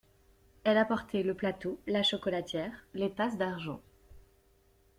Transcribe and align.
Elle 0.63 0.79
apportait 0.79 1.21
le 1.21 1.35
plateau, 1.35 1.79
la 1.85 2.01
chocolatière, 2.01 2.73
les 2.95 3.11
tasses 3.13 3.37
d'argent. 3.37 3.81